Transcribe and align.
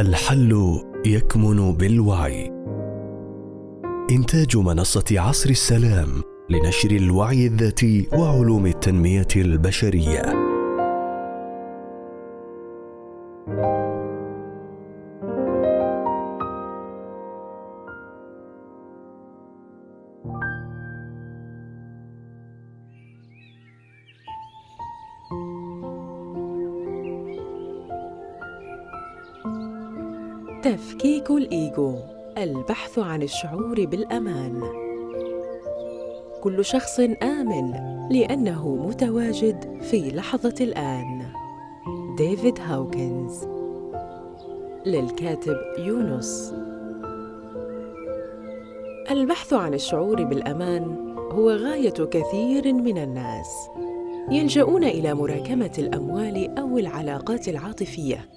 الحل 0.00 0.80
يكمن 1.06 1.72
بالوعي. 1.72 2.52
إنتاج 4.10 4.56
منصة 4.56 5.04
عصر 5.10 5.50
السلام 5.50 6.08
لنشر 6.50 6.90
الوعي 6.90 7.46
الذاتي 7.46 8.08
وعلوم 8.12 8.66
التنمية 8.66 9.28
البشرية. 9.36 10.47
تفكيك 30.62 31.30
الإيجو 31.30 31.94
البحث 32.38 32.98
عن 32.98 33.22
الشعور 33.22 33.84
بالأمان. 33.84 34.62
كل 36.42 36.64
شخص 36.64 37.00
آمن 37.22 37.72
لأنه 38.10 38.68
متواجد 38.68 39.82
في 39.82 40.10
لحظة 40.10 40.54
الآن. 40.60 41.22
ديفيد 42.16 42.60
هاوكنز. 42.60 43.44
للكاتب 44.86 45.56
يونس. 45.78 46.54
البحث 49.10 49.52
عن 49.52 49.74
الشعور 49.74 50.24
بالأمان 50.24 51.16
هو 51.32 51.50
غاية 51.50 51.90
كثير 51.90 52.72
من 52.72 52.98
الناس. 52.98 53.68
يلجؤون 54.30 54.84
إلى 54.84 55.14
مراكمة 55.14 55.72
الأموال 55.78 56.58
أو 56.58 56.78
العلاقات 56.78 57.48
العاطفية 57.48 58.28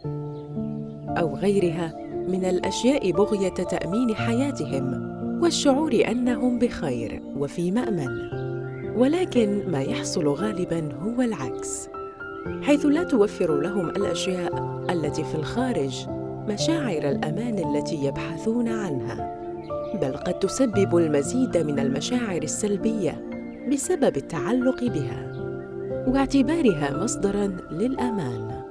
أو 1.18 1.36
غيرها 1.36 2.11
من 2.32 2.46
الأشياء 2.46 3.12
بغية 3.12 3.50
تأمين 3.50 4.16
حياتهم 4.16 5.12
والشعور 5.44 6.04
أنهم 6.08 6.60
بخير 6.60 7.22
وفي 7.38 7.72
مأمن. 7.72 8.42
ولكن 8.96 9.72
ما 9.72 9.82
يحصل 9.82 10.28
غالبا 10.28 10.90
هو 10.94 11.22
العكس. 11.22 11.90
حيث 12.62 12.86
لا 12.86 13.04
توفر 13.04 13.62
لهم 13.62 13.90
الأشياء 13.90 14.84
التي 14.90 15.24
في 15.24 15.36
الخارج 15.36 16.08
مشاعر 16.48 17.10
الأمان 17.10 17.76
التي 17.76 18.06
يبحثون 18.06 18.68
عنها 18.68 19.42
بل 20.02 20.18
قد 20.18 20.40
تسبب 20.40 20.98
المزيد 20.98 21.58
من 21.58 21.80
المشاعر 21.80 22.44
السلبية 22.44 23.30
بسبب 23.72 24.18
التعلق 24.18 24.84
بها 24.84 25.32
واعتبارها 26.08 27.04
مصدرا 27.04 27.48
للأمان. 27.72 28.62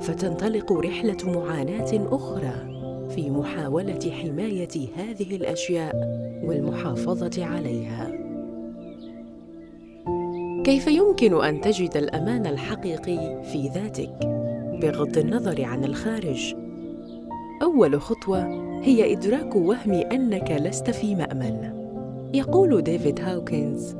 فتنطلق 0.00 0.72
رحلة 0.72 1.16
معاناة 1.24 2.08
أخرى. 2.12 2.71
في 3.14 3.30
محاولة 3.30 4.10
حماية 4.22 4.88
هذه 4.96 5.36
الأشياء 5.36 5.94
والمحافظة 6.44 7.44
عليها. 7.44 8.12
كيف 10.64 10.86
يمكن 10.86 11.44
أن 11.44 11.60
تجد 11.60 11.96
الأمان 11.96 12.46
الحقيقي 12.46 13.42
في 13.42 13.68
ذاتك 13.74 14.12
بغض 14.82 15.18
النظر 15.18 15.64
عن 15.64 15.84
الخارج؟ 15.84 16.54
أول 17.62 18.00
خطوة 18.00 18.42
هي 18.82 19.12
إدراك 19.12 19.56
وهم 19.56 19.92
أنك 19.92 20.50
لست 20.50 20.90
في 20.90 21.14
مأمن. 21.14 21.72
يقول 22.34 22.82
ديفيد 22.82 23.20
هاوكنز 23.20 23.96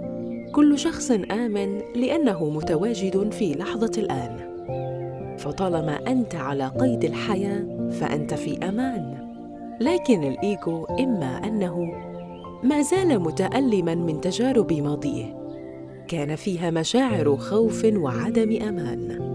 كل 0.53 0.79
شخص 0.79 1.11
آمن 1.11 1.79
لأنه 1.95 2.51
متواجد 2.51 3.33
في 3.33 3.55
لحظة 3.55 3.93
الآن. 3.99 4.52
فطالما 5.43 5.99
أنت 6.09 6.35
على 6.35 6.69
قيد 6.81 7.05
الحياة 7.05 7.89
فأنت 7.91 8.35
في 8.35 8.69
أمان. 8.69 9.29
لكن 9.81 10.25
الإيجو 10.25 10.85
إما 10.85 11.41
أنه 11.45 11.93
ما 12.63 12.83
زال 12.83 13.21
متألما 13.21 13.95
من 13.95 14.21
تجارب 14.21 14.73
ماضيه. 14.73 15.43
كان 16.09 16.37
فيها 16.37 16.71
مشاعر 16.71 17.37
خوف 17.37 17.85
وعدم 17.85 18.63
أمان. 18.63 19.33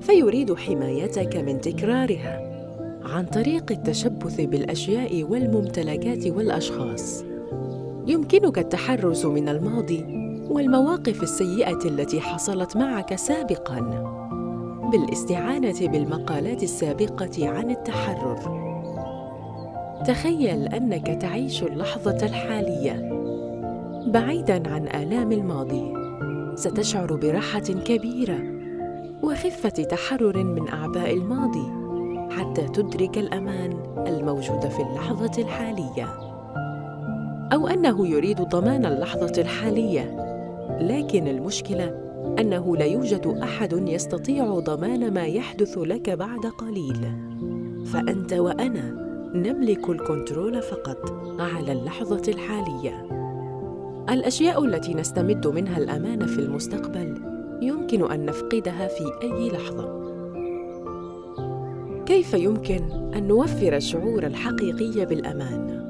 فيريد 0.00 0.54
حمايتك 0.54 1.36
من 1.36 1.60
تكرارها 1.60 2.52
عن 3.04 3.24
طريق 3.24 3.72
التشبث 3.72 4.40
بالأشياء 4.40 5.22
والممتلكات 5.22 6.26
والأشخاص. 6.26 7.24
يمكنك 8.06 8.58
التحرز 8.58 9.26
من 9.26 9.48
الماضي 9.48 10.04
والمواقف 10.50 11.22
السيئة 11.22 11.84
التي 11.84 12.20
حصلت 12.20 12.76
معك 12.76 13.14
سابقا. 13.14 14.12
بالاستعانة 14.92 15.88
بالمقالات 15.88 16.62
السابقة 16.62 17.48
عن 17.48 17.70
التحرر. 17.70 18.62
تخيل 20.06 20.68
أنك 20.68 21.06
تعيش 21.22 21.62
اللحظة 21.62 22.26
الحالية 22.26 23.10
بعيدا 24.06 24.70
عن 24.70 24.88
آلام 24.88 25.32
الماضي. 25.32 25.94
ستشعر 26.54 27.16
براحة 27.16 27.60
كبيرة 27.60 28.38
وخفة 29.22 29.68
تحرر 29.68 30.44
من 30.44 30.68
أعباء 30.68 31.14
الماضي 31.14 31.72
حتى 32.30 32.62
تدرك 32.62 33.18
الأمان 33.18 33.72
الموجود 34.06 34.68
في 34.68 34.82
اللحظة 34.82 35.42
الحالية. 35.42 36.08
أو 37.52 37.68
أنه 37.68 38.08
يريد 38.08 38.42
ضمان 38.42 38.86
اللحظة 38.86 39.32
الحالية 39.38 40.16
لكن 40.80 41.28
المشكلة 41.28 42.11
أنه 42.38 42.76
لا 42.76 42.84
يوجد 42.84 43.26
أحد 43.42 43.88
يستطيع 43.88 44.58
ضمان 44.58 45.14
ما 45.14 45.26
يحدث 45.26 45.78
لك 45.78 46.10
بعد 46.10 46.46
قليل. 46.46 47.12
فأنت 47.86 48.32
وأنا 48.32 49.02
نملك 49.34 49.90
الكنترول 49.90 50.62
فقط 50.62 51.10
على 51.40 51.72
اللحظة 51.72 52.22
الحالية. 52.28 53.06
الأشياء 54.10 54.64
التي 54.64 54.94
نستمد 54.94 55.46
منها 55.46 55.78
الأمان 55.78 56.26
في 56.26 56.38
المستقبل 56.38 57.22
يمكن 57.62 58.10
أن 58.10 58.26
نفقدها 58.26 58.88
في 58.88 59.12
أي 59.22 59.48
لحظة. 59.48 60.02
كيف 62.06 62.34
يمكن 62.34 62.82
أن 63.16 63.28
نوفر 63.28 63.76
الشعور 63.76 64.26
الحقيقي 64.26 65.06
بالأمان؟ 65.06 65.82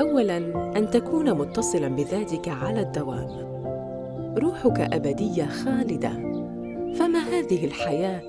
اولا 0.00 0.36
أن 0.78 0.90
تكون 0.90 1.34
متصلا 1.34 1.88
بذاتك 1.88 2.48
على 2.48 2.80
الدوام. 2.80 3.47
روحك 4.38 4.80
أبدية 4.80 5.44
خالدة. 5.44 6.10
فما 6.98 7.18
هذه 7.18 7.64
الحياة 7.64 8.22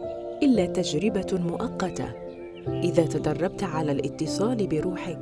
إلا 0.43 0.65
تجربة 0.65 1.39
مؤقتة. 1.49 2.29
إذا 2.67 3.05
تدربت 3.05 3.63
على 3.63 3.91
الاتصال 3.91 4.67
بروحك 4.67 5.19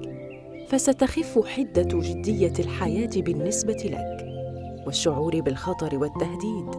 فستخف 0.67 1.47
حدة 1.47 1.89
جدية 1.93 2.53
الحياة 2.59 3.09
بالنسبة 3.15 3.73
لك 3.85 4.27
والشعور 4.85 5.41
بالخطر 5.41 5.97
والتهديد 5.97 6.69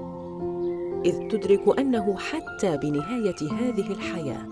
إذ 1.05 1.29
تدرك 1.29 1.79
أنه 1.79 2.17
حتى 2.17 2.77
بنهاية 2.77 3.53
هذه 3.53 3.93
الحياة 3.93 4.47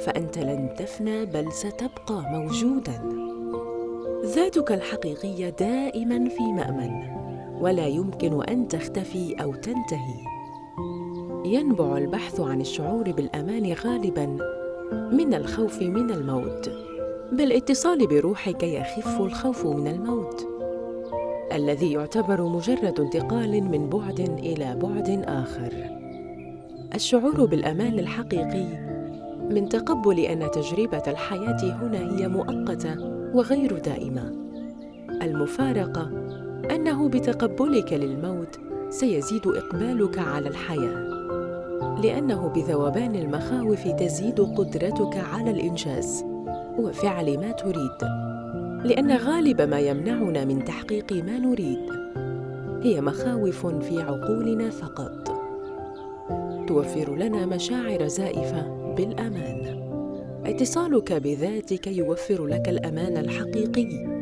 فأنت 0.00 0.38
لن 0.38 0.74
تفنى 0.78 1.26
بل 1.26 1.52
ستبقى 1.52 2.22
موجودا. 2.30 3.02
ذاتك 4.24 4.72
الحقيقية 4.72 5.48
دائما 5.48 6.28
في 6.28 6.42
مأمن. 6.42 7.23
ولا 7.60 7.86
يمكن 7.86 8.42
أن 8.42 8.68
تختفي 8.68 9.34
أو 9.42 9.54
تنتهي. 9.54 10.24
ينبع 11.44 11.96
البحث 11.98 12.40
عن 12.40 12.60
الشعور 12.60 13.12
بالأمان 13.12 13.72
غالبا 13.72 14.26
من 15.12 15.34
الخوف 15.34 15.82
من 15.82 16.10
الموت 16.10 16.70
بالاتصال 17.32 18.06
بروحك 18.06 18.62
يخف 18.62 19.20
الخوف 19.20 19.66
من 19.66 19.86
الموت. 19.86 20.46
الذي 21.52 21.92
يعتبر 21.92 22.42
مجرد 22.42 23.00
انتقال 23.00 23.62
من 23.62 23.88
بعد 23.90 24.20
إلى 24.20 24.76
بعد 24.82 25.24
آخر. 25.28 25.72
الشعور 26.94 27.44
بالأمان 27.46 27.98
الحقيقي 27.98 28.84
من 29.50 29.68
تقبل 29.68 30.20
أن 30.20 30.50
تجربة 30.50 31.02
الحياة 31.06 31.76
هنا 31.82 32.18
هي 32.18 32.28
مؤقتة 32.28 32.96
وغير 33.34 33.78
دائمة. 33.78 34.32
المفارقة 35.22 36.10
أنه 36.70 37.08
بتقبلك 37.08 37.92
للموت 37.92 38.60
سيزيد 38.90 39.46
إقبالك 39.46 40.18
على 40.18 40.48
الحياة 40.48 41.14
لأنه 42.02 42.48
بذوبان 42.48 43.14
المخاوف 43.14 43.88
تزيد 43.88 44.40
قدرتك 44.40 45.16
على 45.32 45.50
الإنجاز 45.50 46.24
وفعل 46.78 47.38
ما 47.38 47.50
تريد 47.52 47.98
لأن 48.84 49.16
غالب 49.16 49.60
ما 49.60 49.78
يمنعنا 49.78 50.44
من 50.44 50.64
تحقيق 50.64 51.12
ما 51.12 51.38
نريد 51.38 52.04
هي 52.84 53.00
مخاوف 53.00 53.66
في 53.66 54.02
عقولنا 54.02 54.70
فقط. 54.70 55.28
توفر 56.68 57.16
لنا 57.16 57.46
مشاعر 57.46 58.06
زائفة 58.06 58.94
بالأمان. 58.96 59.84
اتصالك 60.46 61.12
بذاتك 61.12 61.86
يوفر 61.86 62.46
لك 62.46 62.68
الأمان 62.68 63.16
الحقيقي. 63.16 64.13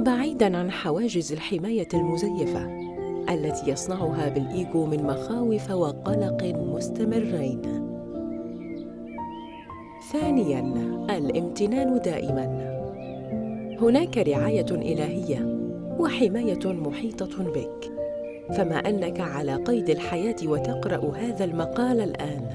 بعيدا 0.00 0.56
عن 0.56 0.70
حواجز 0.70 1.32
الحماية 1.32 1.88
المزيفة 1.94 2.84
التي 3.30 3.70
يصنعها 3.70 4.28
بالايجو 4.28 4.86
من 4.86 5.02
مخاوف 5.02 5.70
وقلق 5.70 6.44
مستمرين. 6.44 7.62
ثانياً 10.12 10.60
الامتنان 11.16 11.98
دائماً. 11.98 12.74
هناك 13.80 14.18
رعاية 14.18 14.70
إلهية 14.70 15.58
وحماية 15.98 16.72
محيطة 16.72 17.44
بك. 17.44 17.92
فما 18.56 18.76
أنك 18.76 19.20
على 19.20 19.54
قيد 19.54 19.90
الحياة 19.90 20.36
وتقرأ 20.44 21.16
هذا 21.16 21.44
المقال 21.44 22.00
الآن 22.00 22.48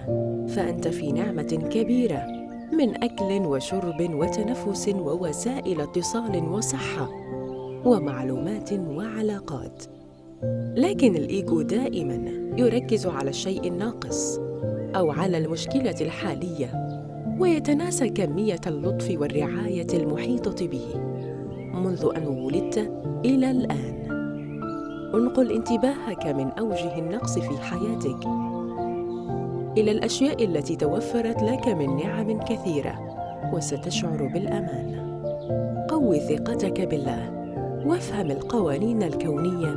فأنت 0.56 0.88
في 0.88 1.12
نعمة 1.12 1.68
كبيرة 1.72 2.24
من 2.74 3.04
أكل 3.04 3.46
وشرب 3.46 4.14
وتنفس 4.14 4.90
ووسائل 4.90 5.82
اتصال 5.82 6.50
وصحة. 6.50 7.29
ومعلومات 7.86 8.74
وعلاقات. 8.74 9.84
لكن 10.76 11.16
الإيجو 11.16 11.62
دائما 11.62 12.16
يركز 12.58 13.08
على 13.08 13.30
الشيء 13.30 13.68
الناقص 13.68 14.40
أو 14.96 15.12
على 15.12 15.38
المشكلة 15.38 15.96
الحالية 16.02 16.90
ويتناسى 17.40 18.10
كمية 18.10 18.62
اللطف 18.68 19.16
والرعاية 19.20 19.88
المحيطة 19.94 20.68
به. 20.68 20.86
منذ 21.74 22.10
أن 22.18 22.28
ولدت 22.28 22.78
إلى 23.26 23.52
الآن. 23.52 24.10
انقل 25.14 25.52
انتباهك 25.52 26.28
من 26.28 26.52
أوجه 26.60 27.00
النقص 27.00 27.40
في 27.40 27.58
حياتك 27.58 28.28
إلى 29.78 29.92
الأشياء 29.92 30.44
التي 30.46 30.76
توفرت 30.76 31.44
لك 31.44 31.68
من 31.68 31.98
نعم 31.98 32.40
كثيرة 32.40 33.00
وستشعر 33.54 34.28
بالأمان. 34.34 35.10
قو 35.90 36.16
ثقتك 36.16 36.82
بالله. 36.82 37.39
وافهم 37.86 38.32
القوانين 38.32 39.04
الكونية 39.04 39.74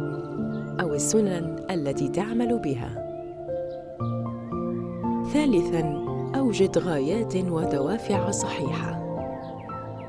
أو 0.81 0.95
السنن 0.95 1.57
التي 1.71 2.09
تعمل 2.09 2.59
بها. 2.59 3.03
ثالثا 5.33 6.05
أوجد 6.37 6.79
غايات 6.79 7.37
ودوافع 7.37 8.31
صحيحة. 8.31 9.03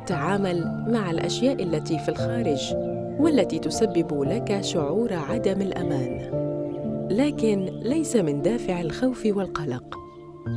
تعامل 0.06 0.86
مع 0.88 1.12
الأشياء 1.12 1.64
التي 1.64 2.00
في 2.00 2.10
الخارج 2.10 2.76
والتي 3.20 3.60
تسبب 3.60 4.24
لك 4.24 4.62
شعور 4.62 5.14
عدم 5.14 5.62
الأمان. 5.62 6.44
لكن 7.12 7.66
ليس 7.84 8.16
من 8.16 8.42
دافع 8.42 8.82
الخوف 8.82 9.26
والقلق 9.26 9.98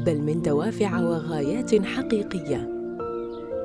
بل 0.07 0.21
من 0.21 0.43
دوافع 0.43 1.01
وغايات 1.01 1.85
حقيقية. 1.85 2.69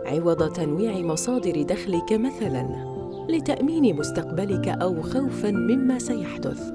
عوض 0.05 0.53
تنويع 0.53 0.97
مصادر 0.97 1.61
دخلك 1.61 2.13
مثلا. 2.13 2.90
لتأمين 3.31 3.95
مستقبلك 3.95 4.67
أو 4.67 5.01
خوفا 5.01 5.51
مما 5.51 5.99
سيحدث. 5.99 6.71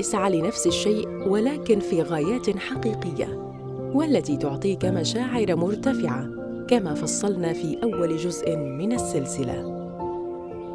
اسعى 0.00 0.40
لنفس 0.40 0.66
الشيء 0.66 1.08
ولكن 1.28 1.80
في 1.80 2.02
غايات 2.02 2.58
حقيقية 2.58 3.54
والتي 3.94 4.36
تعطيك 4.36 4.84
مشاعر 4.84 5.56
مرتفعة 5.56 6.28
كما 6.68 6.94
فصلنا 6.94 7.52
في 7.52 7.78
أول 7.82 8.16
جزء 8.16 8.56
من 8.56 8.92
السلسلة. 8.92 9.74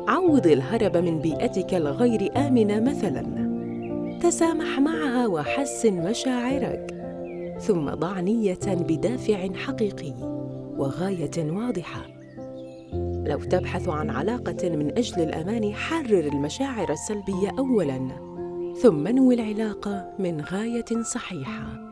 عوض 0.07 0.47
الهرب 0.47 0.97
من 0.97 1.19
بيئتك 1.19 1.73
الغير 1.73 2.31
آمنة 2.37 2.79
مثلا. 2.79 3.49
تسامح 4.21 4.79
معها 4.79 5.27
وحسن 5.27 6.09
مشاعرك. 6.09 6.95
ثم 7.59 7.89
ضع 7.89 8.19
نية 8.19 8.67
بدافع 8.67 9.47
حقيقي 9.53 10.13
وغاية 10.77 11.51
واضحة. 11.51 12.18
لو 13.29 13.39
تبحث 13.39 13.89
عن 13.89 14.09
علاقة 14.09 14.69
من 14.69 14.97
أجل 14.97 15.23
الأمان 15.23 15.73
حرر 15.73 16.19
المشاعر 16.19 16.91
السلبية 16.91 17.49
أولاً 17.59 18.29
ثم 18.81 19.07
انوي 19.07 19.35
العلاقة 19.35 20.13
من 20.19 20.41
غاية 20.41 21.03
صحيحة. 21.03 21.88